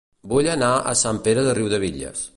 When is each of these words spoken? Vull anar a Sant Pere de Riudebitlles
Vull 0.31 0.49
anar 0.53 0.71
a 0.93 0.95
Sant 1.03 1.23
Pere 1.29 1.45
de 1.49 1.57
Riudebitlles 1.59 2.29